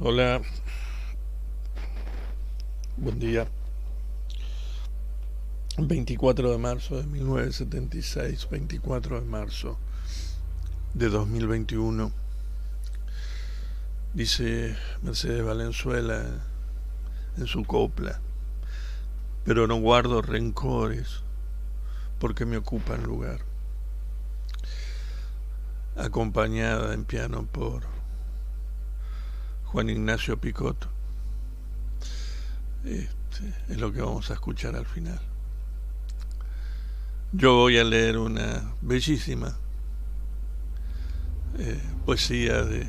[0.00, 0.42] Hola.
[2.96, 3.46] Buen día.
[5.78, 9.78] 24 de marzo de 1976, 24 de marzo
[10.94, 12.10] de 2021.
[14.14, 16.42] Dice Mercedes Valenzuela
[17.36, 18.20] en su copla,
[19.44, 21.22] pero no guardo rencores
[22.18, 23.42] porque me ocupan lugar.
[25.94, 27.94] Acompañada en piano por
[29.74, 30.86] Juan Ignacio Picotto.
[32.84, 35.18] Este, es lo que vamos a escuchar al final.
[37.32, 39.56] Yo voy a leer una bellísima
[41.58, 42.86] eh, poesía de,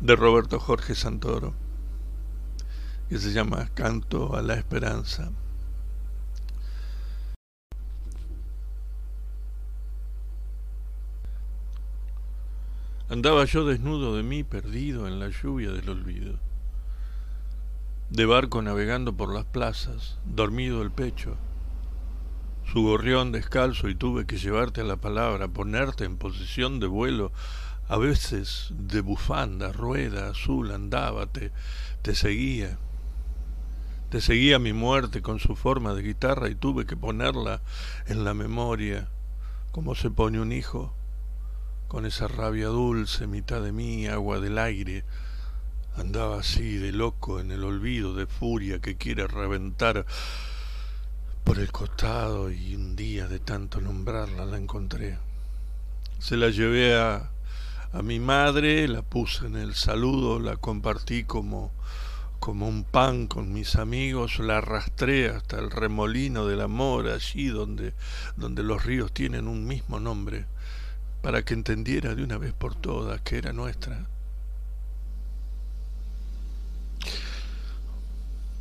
[0.00, 1.54] de Roberto Jorge Santoro
[3.08, 5.30] que se llama Canto a la Esperanza.
[13.12, 16.38] Andaba yo desnudo de mí, perdido en la lluvia del olvido.
[18.08, 21.36] De barco navegando por las plazas, dormido el pecho,
[22.64, 27.32] su gorrión descalzo y tuve que llevarte a la palabra, ponerte en posición de vuelo,
[27.86, 31.52] a veces de bufanda, rueda azul andaba, te,
[32.00, 32.78] te seguía.
[34.08, 37.60] Te seguía mi muerte con su forma de guitarra y tuve que ponerla
[38.06, 39.10] en la memoria,
[39.70, 40.94] como se pone un hijo
[41.92, 45.04] con esa rabia dulce, mitad de mí, agua del aire,
[45.94, 50.06] andaba así de loco en el olvido de furia que quiere reventar
[51.44, 55.18] por el costado y un día de tanto nombrarla la encontré.
[56.18, 57.30] Se la llevé a,
[57.92, 61.72] a mi madre, la puse en el saludo, la compartí como,
[62.40, 67.92] como un pan con mis amigos, la arrastré hasta el remolino del amor, allí donde,
[68.36, 70.46] donde los ríos tienen un mismo nombre
[71.22, 74.06] para que entendiera de una vez por todas que era nuestra.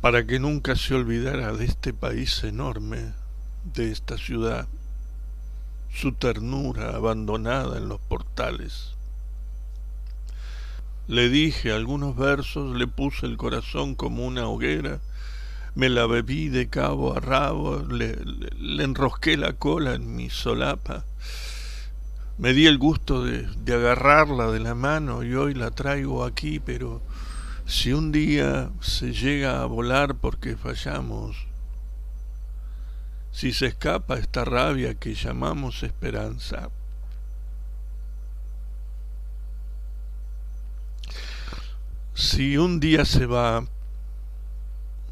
[0.00, 3.12] Para que nunca se olvidara de este país enorme,
[3.74, 4.66] de esta ciudad,
[5.92, 8.94] su ternura abandonada en los portales.
[11.08, 15.00] Le dije algunos versos, le puse el corazón como una hoguera,
[15.74, 18.16] me la bebí de cabo a rabo, le,
[18.58, 21.04] le enrosqué la cola en mi solapa
[22.38, 27.00] me di el gusto de, agarrarla de la mano y hoy la traigo aquí, pero
[27.64, 31.36] si un día se llega a volar porque fallamos,
[33.32, 36.68] si se escapa esta rabia que llamamos esperanza,
[42.14, 43.64] si un día se va,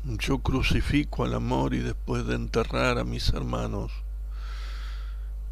[0.05, 4.04] yo crucifico al amor y después de enterrar a mis hermanos,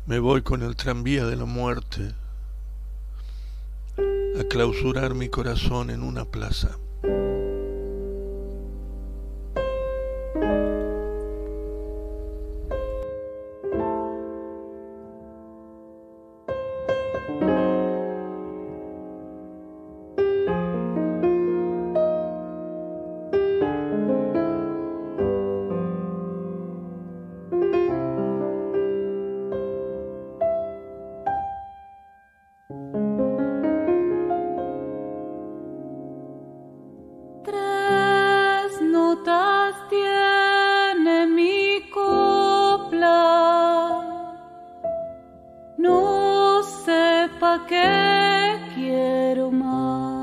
[0.04, 2.12] me voy con el tranvía de la muerte
[3.96, 6.76] a clausurar mi corazón en una plaza.
[47.66, 50.21] que quiero más.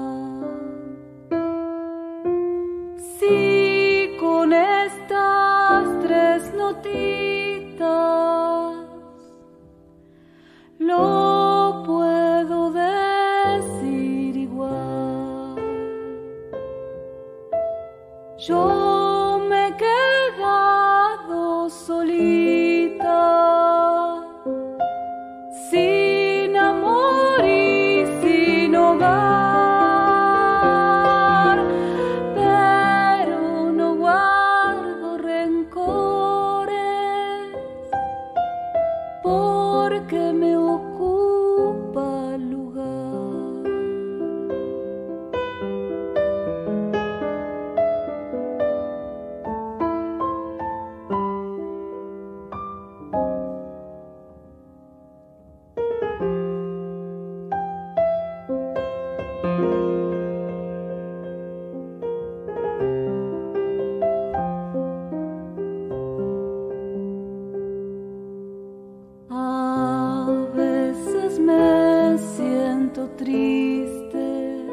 [73.19, 74.66] triste.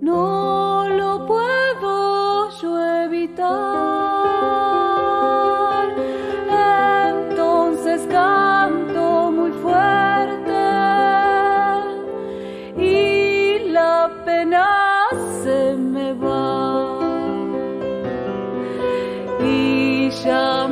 [0.00, 2.70] No lo puedo yo
[3.04, 3.54] evitar.
[7.08, 10.62] Entonces canto muy fuerte
[12.76, 14.68] y la pena
[15.42, 17.00] se me va.
[19.40, 20.63] Y ya